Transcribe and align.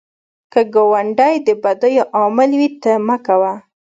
که 0.51 0.61
ګاونډی 0.73 1.35
د 1.47 1.49
بدیو 1.63 2.03
عامل 2.17 2.51
وي، 2.59 2.69
ته 2.81 2.91
مه 3.07 3.17
کوه 3.25 3.53